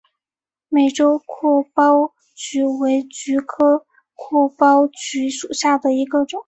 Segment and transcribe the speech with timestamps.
[0.67, 3.85] 美洲阔苞菊为菊科
[4.15, 6.39] 阔苞菊属下的一个种。